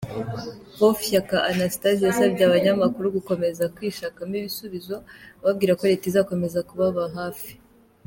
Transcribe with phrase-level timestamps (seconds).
[0.73, 4.95] Prof Shyaka Anastase yasabye abanyamakuru gukomeza kwishakamo ibisubizo,
[5.41, 7.51] ababwira ko Leta izakomeza kubaba hafi.